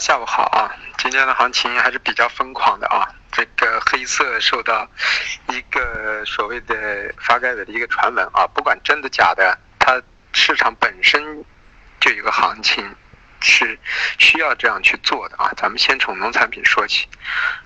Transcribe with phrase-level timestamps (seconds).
[0.00, 0.74] 下午好啊！
[0.96, 3.06] 今天的行情还是比较疯狂的啊。
[3.30, 4.88] 这个黑色受到
[5.48, 10.00] 一个所谓的发改委的一个传闻啊，不管真的假的，它
[10.32, 11.44] 市场本身
[12.00, 12.82] 就有个行情
[13.40, 13.78] 是
[14.18, 15.52] 需要这样去做的啊。
[15.56, 17.08] 咱们先从农产品说起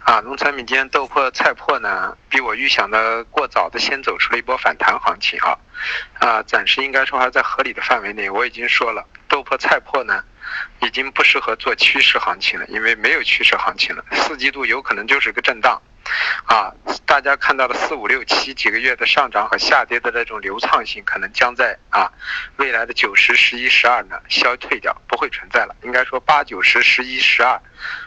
[0.04, 5.56] 啊，农产品今天豆粕、菜粕呢，比我预想的过早的先走出了一波反弹行情啊
[6.20, 8.28] 啊，暂时应该说还在合理的范围内。
[8.30, 10.22] 我已经说了，豆粕、菜粕呢。
[10.82, 14.04] 已经不适合做趋势行情了，因为没有趋势行情了。
[14.12, 15.80] 四季度有可能就是个震荡，
[16.46, 16.72] 啊，
[17.06, 22.10] 大家看到的四五六七几个月的上涨和下跌的这种流畅性，可能将在啊
[22.56, 25.74] 未来的九十十一十二呢消退掉，不会存在了。
[25.82, 27.60] 应该说八九十十一十二，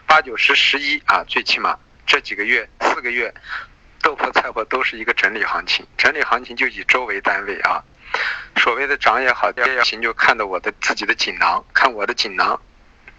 [0.06, 3.34] 八九十十一啊，最起码这几个月四个月，
[4.02, 7.84] 豆粕菜粕都是一个整理行情，整理行情就以周为单位啊。
[8.58, 12.60] 所谓的涨也好，跌也行，就看到我的自己的锦囊，看我的锦囊，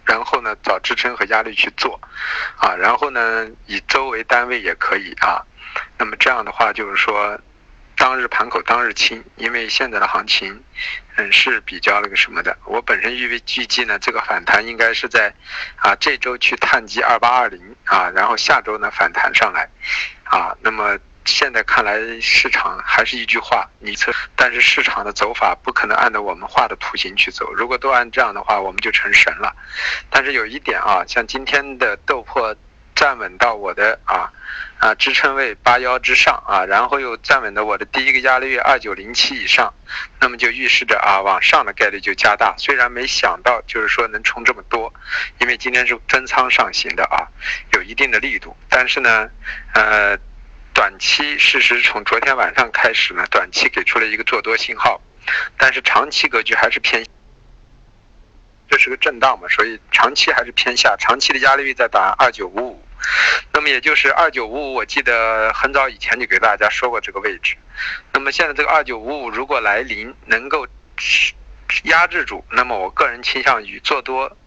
[0.09, 2.01] 然后呢找支撑和压力去做，
[2.57, 5.45] 啊，然后呢以周为单位也可以啊。
[5.99, 7.39] 那么这样的话就是说，
[7.95, 10.63] 当日盘口当日清，因为现在的行情，
[11.17, 12.57] 嗯是比较那个什么的。
[12.65, 15.31] 我本身预预计呢，这个反弹应该是在
[15.75, 19.69] 啊这周去探击二八二零啊，然后下周呢反弹上来，
[20.23, 20.97] 啊，那么。
[21.29, 27.53] 现在看来，市场还是一句话，你测，但是市场的走法不可能按照我们画的图形去走。
[27.53, 29.55] 如果都按这样的话，我们就成神了。
[30.09, 32.55] 但是有一点啊，像今天的豆粕
[32.95, 34.29] 站稳到我的啊
[34.79, 39.73] 啊支撑位八幺之上啊，然后又站稳到我的第一个压力位二九零七以上，
[40.19, 42.55] 那么就预示着啊往上的概率就加大。
[42.57, 44.91] 虽然没想到就是说能冲这么多，
[45.39, 47.23] 因为今天是分仓上行的啊，
[47.73, 49.29] 有一定的力度，但是呢，
[49.73, 50.17] 呃。
[50.79, 55.01] 短期事实从昨天晚上开始呢，短期给出了一个做多信号，
[55.57, 57.05] 但是长期格局还是偏，
[58.69, 62.81] 这是个震荡嘛，所以长期还是偏下，长期的压力位在打二九五五，
[63.51, 67.57] 那么也就是二九五五，我记得很早以前就给大家说过这个位置，
[68.13, 70.65] 那么现在这个二九五五如果来临能够
[71.83, 74.37] 压制住，那么我个人倾向于做多。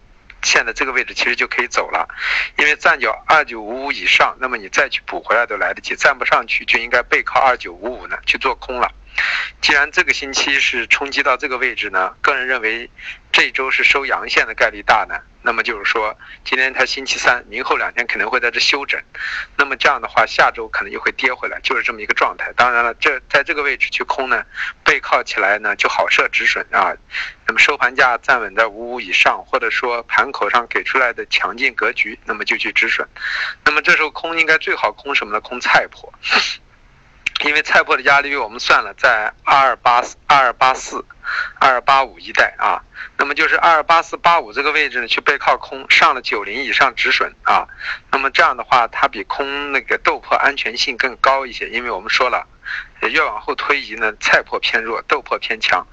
[0.43, 2.07] 现在这个位置其实就可以走了，
[2.57, 8.91] 因为站脚二九五五以上，那么你再去补回来都来得及；站不上去就应该背靠二九五五呢去做空了。
[9.61, 12.89] 既然这个星期是冲击到这个位置呢，个人认为
[13.31, 15.15] 这周是收阳线的概率大呢。
[15.43, 18.99] 那么就是说，今天它星期三，明后两天可能会在这休整。
[19.57, 22.51] 那么这样的话，下周可能又会跌回来，就是这么一个状态。
[22.55, 24.43] 当然了，这在这个位置去空呢，
[24.83, 26.95] 背靠起来呢就好设止损啊。
[27.45, 33.05] 那么收盘价站稳在五五以上，或者说盘口上给出来的强劲格局，那么就去止损。
[33.65, 35.41] 那么这时候空应该最好空什么呢？
[35.41, 36.09] 空菜粕。
[37.43, 41.03] 因为菜粕的压力我们算了，在二二八四、二二八四、
[41.59, 42.81] 二二八五一带啊，
[43.17, 47.67] 那么就是二二八四八五这个位置呢，去背靠空上了九零以上止损啊，
[48.11, 52.47] 那么这样的话，它比空那个豆粕安全性更高一些，因为我们说了，
[53.01, 55.85] 越往后推移呢，菜粕偏弱，豆粕偏强，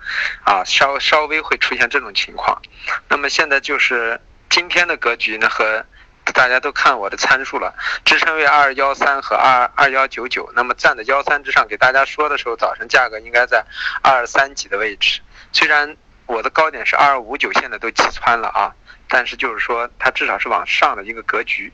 [0.45, 2.63] 啊，稍稍微会出现这种情况，
[3.09, 5.85] 那么现在就是今天的格局呢和。
[6.33, 7.75] 大家都看我的参数了，
[8.05, 13.65] 支撑位二幺三和二二幺九九，那么站在幺三之上，给大家说的时候，早晨价格应该在
[14.03, 15.21] 二三几的位置。
[15.53, 15.97] 虽然
[16.27, 18.73] 我的高点是二五九，现在都击穿了啊，
[19.09, 21.73] 但是就是说它至少是往上的一个格局，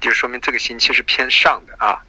[0.00, 2.00] 就说明这个星期是偏上的啊。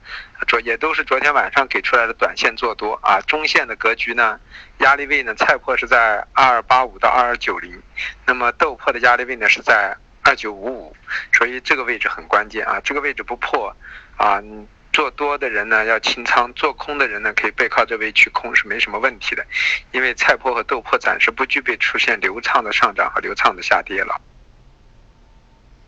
[0.48, 4.40] 昨也都是昨天晚上给出来的短线做多啊，中线的格局呢，
[4.80, 7.82] 压力位呢，菜粕是在二八五到二二九零，
[8.26, 9.98] 那么豆粕的压力位呢是在。
[10.28, 10.96] 二九五五，
[11.32, 12.82] 所以这个位置很关键啊！
[12.84, 13.74] 这个位置不破，
[14.18, 14.44] 啊，
[14.92, 19.46] 做多的人呢要清仓，做空的人呢可以背靠这位去空是没什么问题的，
[19.94, 24.20] 因为菜粕和豆粕暂时不具备出现流畅的上涨和流畅的下跌了。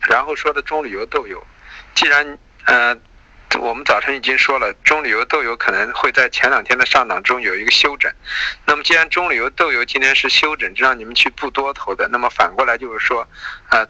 [0.08, 1.46] 然后说的中旅游豆油，
[1.94, 2.96] 既然呃
[3.60, 8.10] 我们早晨已经说了，中旅游豆油可能会在前两天的上涨中有一个休整，
[8.66, 13.28] 那么既然中旅游豆油今天是休整，就让你们去布多头的，那么反过来就是说，
[13.72, 13.86] 呃。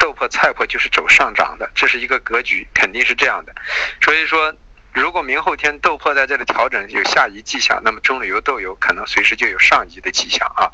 [0.00, 3.54] 豆粕、菜粕就是走上涨的，这是一个格局，肯定是这样的。
[4.00, 4.52] 所以说，
[4.94, 10.72] 如果明后天豆粕在这里调整有下移迹象，那么中旅游豆油可能随时就有上移的迹象啊。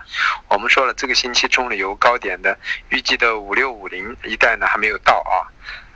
[0.49, 2.57] 我们说了，这个星期中旅游高点的
[2.89, 5.35] 预计的五六五零一带呢还没有到啊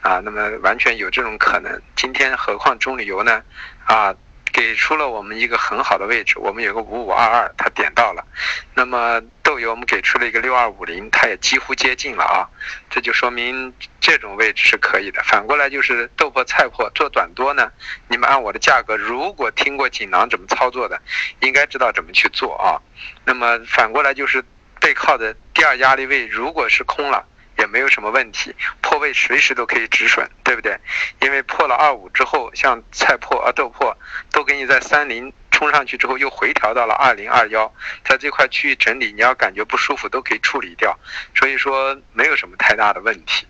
[0.03, 1.81] 啊，那么完全有这种可能。
[1.94, 3.41] 今天何况中旅游呢
[3.87, 4.15] 啊？
[4.53, 8.26] 给出了我们一个很好的位置，我们有个五五二二，它点到了。
[8.75, 12.47] 那么豆油我们给出了一个六二五零，它也几乎接近了啊，
[12.88, 15.20] 这就说明这种位置是可以的。
[15.25, 17.73] 反过来就是豆粕、菜粕做短多呢，
[18.06, 21.02] 你们按我的价格，如果听过锦囊怎么操作的，
[21.41, 22.79] 应该知道怎么去做啊。
[23.25, 24.41] 那么反过来就是
[24.81, 27.26] 背靠的第二压力位，如果是空了。
[27.58, 30.79] 也没有什么问题，破位随时都可以止损，对不对？
[31.20, 33.94] 因为破了二五之后，像菜破啊豆破，
[34.32, 35.31] 都给你在三零
[35.61, 37.71] 冲上去之后又回调到了二零二幺，
[38.03, 40.99] 在这块区域整理，你要感觉不舒服都可以处理掉，
[41.35, 43.47] 所以说没有什么太大的问题，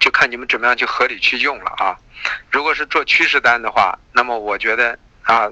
[0.00, 1.96] 就看你们怎么样去合理去用了啊。
[2.50, 5.48] 如果是做趋势单的话，那么我觉得啊。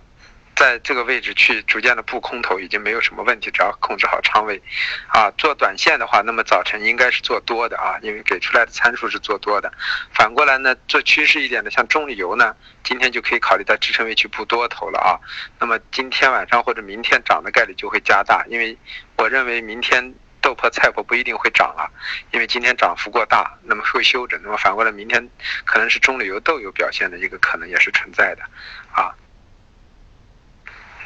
[0.59, 4.61] 在这个位置去逐渐的布空头已经没有什么问题，只要控制好仓位，
[5.07, 9.73] 啊，做短线的话，那么早晨应该是做多的啊，因为给出来的参数是做多的。
[10.13, 15.15] 反过来呢，做趋势一点的，像中旅游呢，今天就可以考虑到支撑位去布多头了啊。
[15.61, 18.77] 那么今天晚上或者明天涨的概率就会加大，因为
[19.17, 21.89] 我认为明天豆粕菜粕不一定会涨了，
[22.33, 24.41] 因为今天涨幅过大，那么会休整。
[24.43, 25.25] 那么反过来，明天
[25.65, 28.43] 可能是中旅游豆有表现的一个可能也是存在的，
[28.91, 29.15] 啊。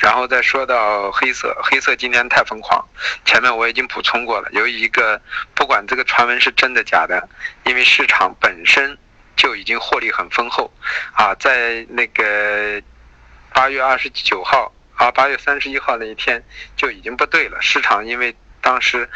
[0.02, 2.84] 然后再说到黑色，黑色今天太疯狂，
[3.24, 4.48] 前面我已经补充过了。
[4.50, 5.22] 由于一个
[5.54, 7.28] 不管这个传闻是真的假的，
[7.62, 8.98] 因为市场本身
[9.36, 10.68] 就已经获利很丰厚，
[11.12, 12.82] 啊，在那个
[13.54, 16.42] 八月二十九号啊，八月三十一号那一天
[16.76, 18.34] 就已经不对了，市场因为。
[18.62, 19.10] 当时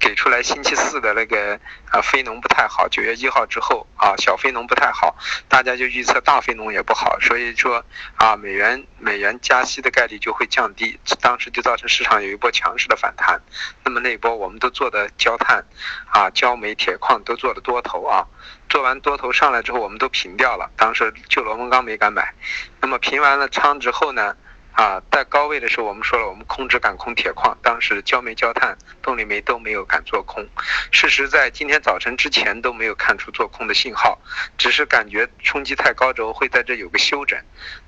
[0.00, 1.58] 给出来星期四的那个
[1.90, 5.16] 啊非农不太好，九月一号之后啊小非农不太好，
[5.48, 7.84] 大家就预测大非农也不好，所以说
[8.14, 13.42] 啊美元美元加息的概率就会降低，当时就造成市场有一波强势的反弹。
[13.84, 15.64] 那么那波我们都做的焦炭
[16.06, 18.24] 啊焦煤铁矿都做的多头啊，
[18.68, 22.32] 做完多头上来之后我们都平掉了，当时就螺纹钢没敢买。
[22.80, 24.36] 那么平完了仓之后呢？
[24.72, 30.48] 啊，在高位的时候，我们说了，我们空只敢空铁矿，当时焦煤、焦炭、动力煤都没有敢做空。
[30.90, 34.18] 事实在今天早晨之前都没有看出做空的信号，
[34.56, 37.38] 只是感觉冲击太高之后会在这有个休整。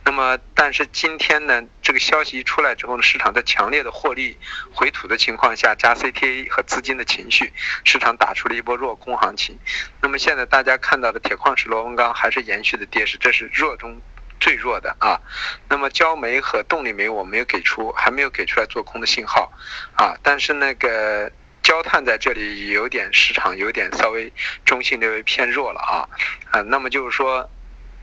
[0.04, 4.36] 那么，但是今天呢，这个消息一出来之后呢，市场在强烈的获利
[4.72, 7.50] 回吐的情况下，加 CTA 和资金的情绪，
[7.84, 9.58] 市场打出了一波弱空行情。
[10.02, 14.00] 那么现在大家看到的铁矿石、螺纹钢还是延续的跌势，这是弱中。
[14.44, 15.18] 最弱的啊，
[15.70, 19.50] 那么焦煤和动力煤我没有给出，还没有给出来做空的信号，
[19.94, 21.32] 啊，但是那个
[21.62, 24.30] 焦炭在这里有点市场有点稍微
[24.66, 26.04] 中性略微偏弱了啊，
[26.50, 27.48] 啊，那么就是说。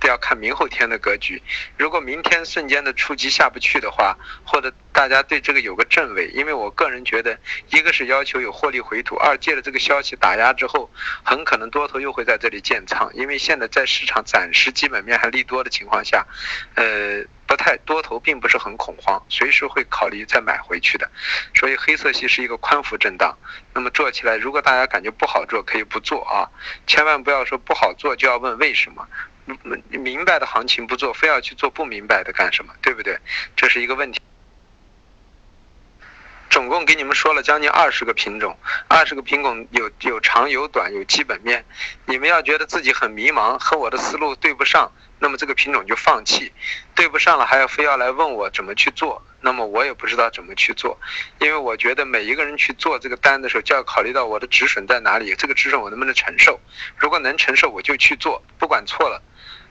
[0.02, 1.42] 都要看明后天的格局。
[1.78, 7.38] 如果明天瞬间的触及下不去的话，或者大家对这个有个正位，因为我个人觉得，
[7.70, 10.90] 一个是要求有获利回吐，二借着这个消息打压之后，
[11.24, 13.10] 很可能多头又会在这里建仓。
[13.14, 16.26] 因为现在在市场暂时基本面还利多的情况下，
[16.74, 21.10] 呃，不太多头并不是很恐慌，随时会考虑再买回去的。
[21.54, 23.38] 所以黑色系是一个宽幅震荡。
[23.74, 26.50] 那么做起来，如果大家感觉不好做，可以不做啊，
[26.88, 29.08] 千万不要说不好做就要问为什么。
[29.90, 32.74] 明白的行情不做，非要去做不明白的干什么？
[32.82, 33.18] 对不对？
[33.56, 34.20] 这是一个问题。
[36.50, 38.58] 总共给你们说了将近二十个品种，
[38.90, 41.64] 二十个品种有有长有短，有基本面。
[42.06, 46.52] 你们要觉得自己很迷茫，和我的思路对不上，那么这个品种就放弃。
[46.94, 51.00] 对不上了，还要非要来问我怎么去做，那么我也不知道怎么去做。
[51.40, 56.60] 因为我觉得每一个人去做这个单的时候，就要考虑到我的止损在哪里，这个止损我能不能承受？
[56.98, 59.24] 如果能承受，我就去做，不管错了。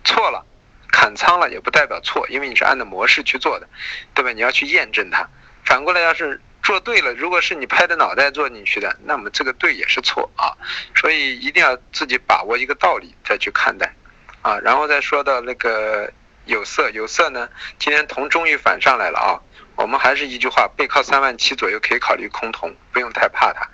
[0.04, 0.44] 错了，
[0.92, 3.68] 砍仓了也不代表错，因为你是按照模式去做的，
[4.14, 4.32] 对吧？
[4.32, 5.28] 你要去验证它。
[5.64, 10.56] 反过来，要是做对了，如果是你拍着脑袋做进去的，那么这个对也是错啊。
[10.96, 13.94] 所以一定要自己把握一个道理再去看待，
[14.42, 16.12] 啊，然后再说到那个
[16.46, 19.40] 有色，有色呢，今天铜终于反上来了啊。
[19.76, 23.66] 我们还是一句话，背靠三万七左右可以考虑空铜，不用太怕它。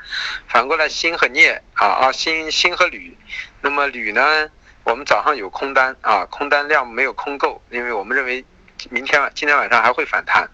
[0.47, 3.17] 反过来，锌和镍啊啊，锌锌和铝，
[3.61, 4.49] 那么铝呢？
[4.87, 8.45] 我们早上有空单啊，空单量没有空够，因为我们认为
[8.89, 10.49] 明天晚今天晚上还会反弹。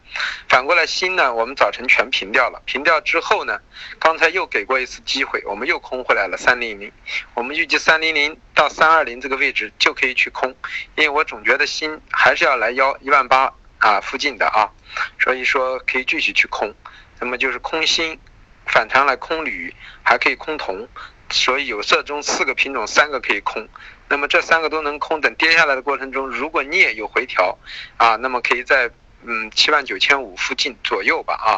[0.49, 3.61] 反过来锌呢，我们早晨全平掉了，平掉之后呢，
[3.99, 6.91] 刚才又给过一次机会，我们又空回来了三零零。
[7.35, 10.49] 我们预计三零零到三二零这个位置就可以去空，
[10.97, 14.71] 因为我总觉得锌还是要来幺一万八啊附近的啊，
[15.21, 16.75] 所以说可以继续去空。
[17.21, 18.19] 那么就是空锌，
[18.65, 20.89] 反弹来空铝，还可以空铜。
[21.31, 23.67] 所以有色中四个品种三个可以空，
[24.09, 25.21] 那么这三个都能空。
[25.21, 27.59] 等跌下来的过程中，如果镍有回调，
[27.97, 28.91] 啊，那么可以在
[29.23, 31.51] 嗯七万九千五附近左右吧，啊，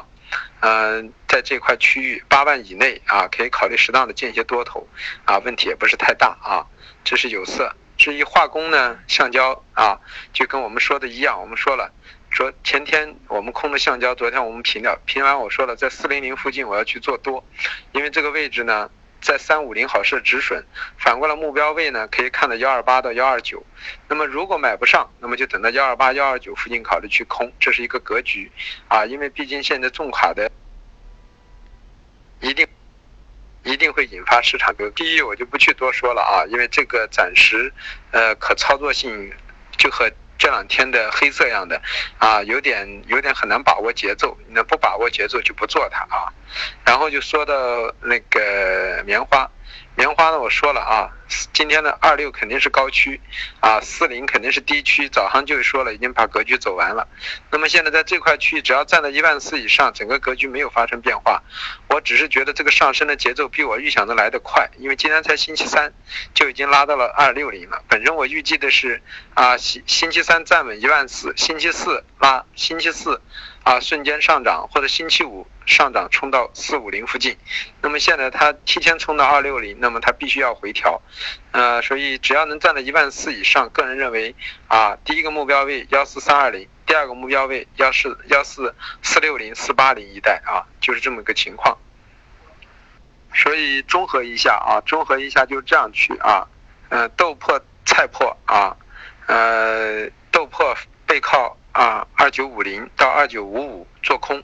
[0.61, 4.87] 嗯，在这块区域八万以内啊，可以考虑适当的建一些多头，
[5.25, 6.67] 啊，问题也不是太大啊。
[7.03, 7.75] 这是有色。
[7.97, 9.99] 至于化工呢，橡胶啊，
[10.33, 11.91] 就跟我们说的一样，我们说了，
[12.31, 17.45] 说前天我们空的橡胶，昨天我们平掉，平完我说了，在四零零附近我要去做多，
[17.93, 18.91] 因为这个位置呢。
[19.25, 20.62] 在三五零好设止损，
[20.99, 23.64] 反过来目标位呢，可以看到幺二八到幺二九。
[24.07, 28.52] 那么如果买不上，那么就等到幺二八、幺二九附近考虑去空，这是一个格局
[28.87, 29.07] 啊。
[29.07, 30.50] 因为毕竟现在重卡的，
[32.40, 32.66] 一定
[33.62, 34.90] 一定会引发市场的。
[34.90, 37.73] 第一，我就不去多说了啊，因为这个暂时，
[38.11, 39.33] 呃，可操作性
[39.78, 41.81] 就和这两天的黑色样的
[42.19, 44.37] 啊，有点有点很难把握节奏。
[44.49, 46.33] 那不把握节奏就不做它啊。
[46.85, 47.55] 然后就说到
[48.00, 49.50] 那个棉花。
[49.97, 50.41] 棉花呢？
[50.41, 51.11] 我说了啊，
[51.53, 53.21] 今天的二六肯定是高区，
[53.61, 55.09] 啊，四零肯定是低区。
[55.09, 57.07] 早上就说了，已经把格局走完了。
[57.51, 61.43] 那么现在在这块区域，只要站在一万四以上，整个格局没有发生变化。
[61.89, 65.93] 我只是觉得这个上升的节奏比我预想的来得快，因为今天才星期三，
[66.35, 67.83] 就已经拉到了二六零了。
[67.89, 69.01] 本身我预计的是
[69.35, 73.21] 啊，星星期三站稳一万四，星期四拉，星期四。
[73.64, 77.35] 啊，瞬间上涨，或者星期五上涨冲到四五零附近，
[77.80, 81.00] 那么现在它提前冲到二六零，那么它必须要回调，
[81.52, 84.35] 呃，所以只要能站在一万四以上，个人认为
[84.68, 91.78] 啊，第一个目标位幺四三二零，第二个目标位幺四幺四四六零四八零一带啊，就是这么个情况。
[93.35, 96.47] 所以综合一下啊，综合一下就这样去啊，
[96.90, 98.76] 呃，豆破菜破啊，
[99.26, 101.56] 呃，豆破背靠。
[101.75, 104.40] 啊，二九五零到二九五五做空，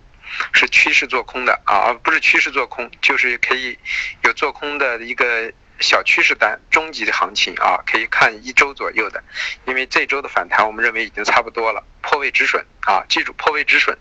[0.53, 3.79] 是趋势做空的啊，而不是趋势做空，就是可以
[4.25, 9.23] 有做空的一个小趋势单，中级的行情啊，可以看一周左右的，
[9.65, 13.97] 因为这周的反弹我们认为已经差不多了，破位止损啊，记住破位止损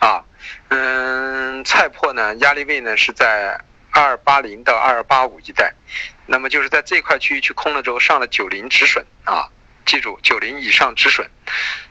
[0.00, 0.24] 啊，
[0.70, 3.56] 嗯，菜粕呢压力位呢是在
[3.92, 5.72] 二八零到二八五一带，
[6.26, 9.48] 那么就是在这块区域去空了之后上了九零止损啊，
[9.86, 11.30] 记住九零以上止损。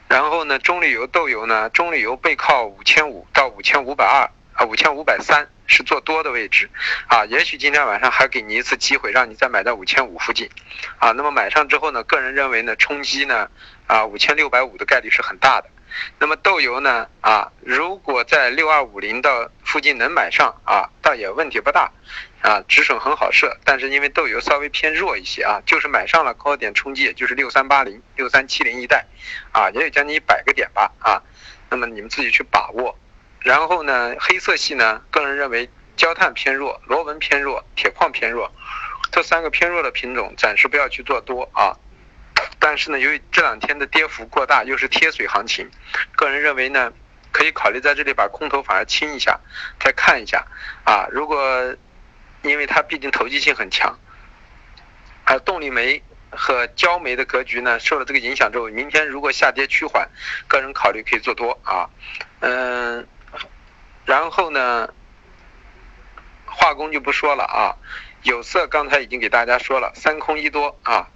[0.08, 6.70] 然后呢，中榈油豆油呢，中榈油背靠五千五到五千五百二啊，五千五百三是做多的位置，
[7.08, 10.48] 啊，也许今天晚上还给你一次机会，让你再买到五千五附近，
[10.98, 13.48] 啊，那么买上之后呢，个人认为呢，冲击呢，
[13.86, 15.68] 啊，五千六百五的概率是很大的。
[16.18, 17.08] 那么豆油呢？
[17.20, 21.90] 啊，如果在六二五零的附近能买上啊，倒也问题不大，
[22.42, 23.56] 啊，止损很好设。
[23.64, 29.06] 但是因为豆油稍微偏弱一些啊，就是买上了高点冲击，也就是六三八零、六三七零一带，
[29.52, 31.22] 啊，也有将近一百个点吧，啊，
[31.70, 32.96] 那么你们自己去把握。
[33.40, 38.50] 然后呢，黑色系呢，个人认为焦炭偏弱，螺纹偏弱，铁矿偏弱，
[39.12, 41.76] 这三个偏弱的品种暂时不要去做多啊。
[42.58, 45.70] 但是呢，由于这两天的跌幅过大，又是贴水行情，
[46.16, 46.92] 个人认为呢，
[47.32, 49.40] 可以考虑在这里把空头反而清一下，
[49.78, 50.46] 再看一下
[50.84, 51.06] 啊。
[51.10, 51.76] 如果
[52.42, 53.98] 因为它毕竟投机性很强，
[55.24, 60.08] 而动力煤和焦煤的格局呢受了这个影响之后，明天如果下跌趋缓，
[60.48, 61.88] 个人考虑可以做多啊。
[62.40, 63.06] 嗯，
[64.04, 64.88] 然后呢，
[66.46, 67.76] 化工就不说了啊。
[68.22, 71.08] 有色刚才已经给大家说了，三空一多啊。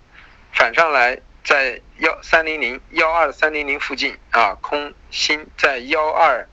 [0.52, 6.48] 反上来，在幺三零零幺二三零零附近啊，空心在幺二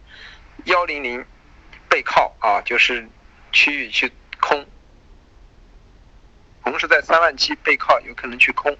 [0.65, 1.25] 幺零零
[1.89, 3.07] 背靠啊，就是
[3.51, 4.65] 区域去空，
[6.61, 8.77] 红是在三万七背靠，有可能去空，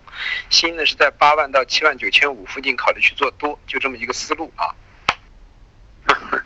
[0.50, 4.76] 新呢是在八万到七万九千五附近考虑去做多，就这么一个思路啊。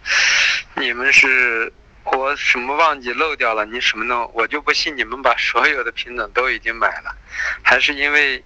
[0.75, 1.71] 你们是
[2.05, 3.65] 我什么忘记漏掉了？
[3.65, 4.25] 你什么呢？
[4.27, 7.15] 我就不信你们把所有的品种都已经买了，
[7.61, 8.43] 还是因为？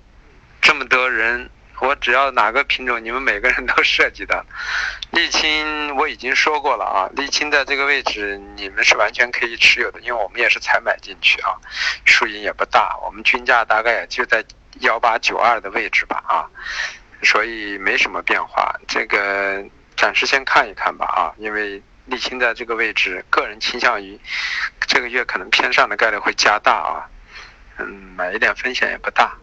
[0.64, 1.50] 这么多人，
[1.82, 4.46] 我只要哪个品种，你们每个人都涉及的。
[5.12, 11.52] 沥青我已经说过了啊，沥青在这个位置，你们是完全可以持有的，因为我们也是才买进去啊，
[12.06, 14.42] 输赢也不大，我们均价大概就在
[14.80, 16.48] 幺八九二的位置吧啊，
[17.24, 18.74] 所以没什么变化。
[18.88, 19.62] 这个
[19.98, 24.18] 暂时先看一看吧啊，因为沥青在这个位置，个人倾向于
[24.88, 27.06] 这个月可能偏上的概率会加大啊，
[27.80, 29.36] 嗯，买一点风险也不大。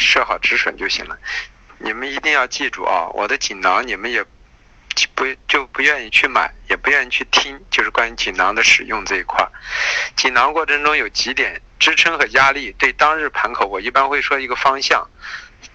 [0.00, 1.16] 设好止损就行了，
[1.78, 3.06] 你们一定要记住啊！
[3.14, 4.24] 我的锦囊你们也
[5.14, 9.46] 不就不愿意去买，也不愿意去听，就是关于锦囊的使用这一块。
[10.16, 15.06] 锦囊过程中有几点支撑和压力，对当日盘口我一般会说一个方向。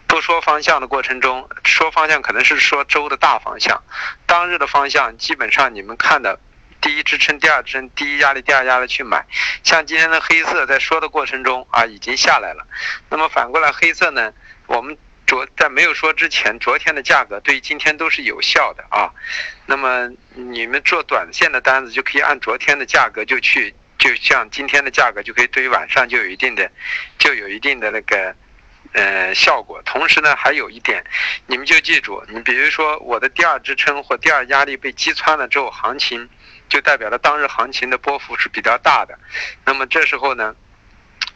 [0.07, 3.83] 不说方向的过程中，说方向可能是说周的大方向，
[4.25, 6.39] 当日的方向基本上你们看的。
[6.85, 9.25] 第一支撑，第二支撑，第一压力，第二压力去买。
[9.63, 12.63] 像今天的黑色，在说的过程中啊，已经下来了。
[13.09, 14.31] 那么反过来，黑色呢，
[14.67, 19.09] 我们昨在没有说之前，昨天的价格对于今天都是有效的啊。
[19.65, 26.69] 那么你们做短线的单子，就可以按昨天的价格就去，就像今天的价格，就可以对于晚上就有一定的，
[27.17, 28.35] 就有一定的那个。
[28.93, 29.81] 呃，效果。
[29.83, 31.03] 同时呢，还有一点，
[31.47, 36.29] 你们就记住，你比如说我的第二支撑或第二压力被击穿了之后，行情
[36.69, 39.17] 就代表了当日行情的波幅是比较大的。
[39.65, 40.55] 那么这时候呢，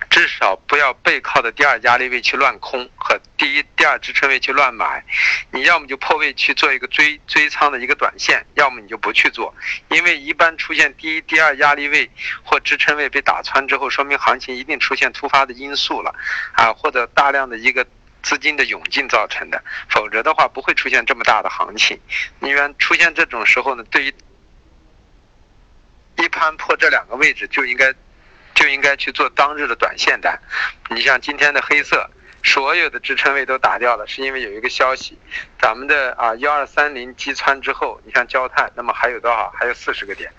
[0.09, 5.03] 至少不要背靠的第二压力位去乱空和第一、第二支撑位去乱买。
[5.51, 9.53] 你要么就破位去做一个追追仓的一个短线，要么你就不去做。
[9.89, 12.09] 因为一般出现第一、第二压力位
[12.43, 16.13] 或支撑位被打穿之后，说明行情一定出现突发的因素了
[16.53, 17.85] 啊，或者大量的一个
[18.21, 19.63] 资金的涌进造成的。
[19.89, 21.99] 否则的话，不会出现这么大的行情。
[22.41, 24.13] 因为出现这种时候呢，对于
[26.23, 27.93] 一盘破这两个位置就应该。
[28.55, 30.37] 就应该去做当日的短线单。
[30.89, 32.09] 你像今天的黑色，
[32.43, 35.17] 所有的支撑位都打掉了，是因为有一个消息，
[35.61, 39.49] 咱们的啊幺二三零击穿之后，你像焦炭，那么还有多少？
[39.57, 40.29] 还有四十个点。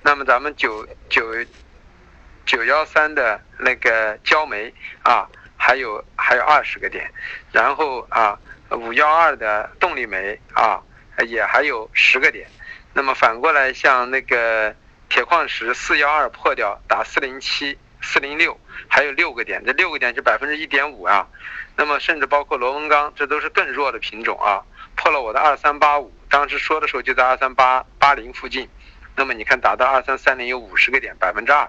[0.00, 1.34] 那么咱们九九
[2.46, 5.28] 九幺三的那个焦煤啊，
[5.58, 7.12] 还有还有二十个点。
[7.52, 8.38] 然后啊
[8.70, 10.80] 五幺二的动力煤啊，
[11.26, 12.48] 也还有十个点。
[12.94, 14.74] 那么反过来像那个。
[15.08, 18.58] 铁矿石四幺二破掉打四零七四零六，
[18.88, 21.26] 还有六个点，这六个点是百分之一点五啊。
[21.76, 24.62] 那么甚至包括螺纹钢，这都是更弱的品种啊。
[24.94, 28.68] 破了我的二三八五，当时说的时候就在二三八八零附近。
[29.18, 31.66] 那么你看打到二三三零有五十个点，百分之二。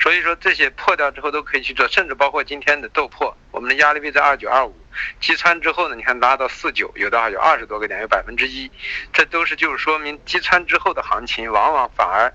[0.00, 4.74] 所以说这些破掉之后都可以去做，甚至包括今天的豆粕，我们的压力位在二九二五，
[5.20, 8.70] 击穿之后呢，你看拉到四九，有的还有二十多个点，有百分之一。
[9.12, 12.32] 这都是就是说明击穿之后的行情，往往反而。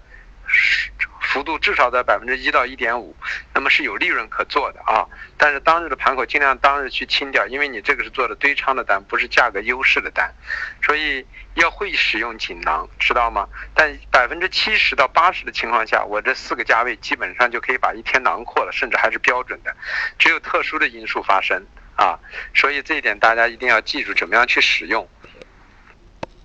[1.22, 3.16] 幅度至少在百分之一到一点五，
[3.54, 5.08] 那么是有利润可做的啊。
[5.38, 10.34] 但是当日的盘口尽量当日去清掉，因为你这个是做的堆仓的单，不是价格优势的单，
[10.84, 13.48] 所以要会使用锦囊，知道吗？
[13.74, 19.74] 但百分之七十到八十的情况下，我这四个价位基本上就可以把一天囊括了，甚至还是标准的。
[20.20, 21.66] 只有特殊的因素发生
[21.96, 22.20] 啊，
[22.54, 25.08] 所以这一点大家一定要记住，怎么样去使用。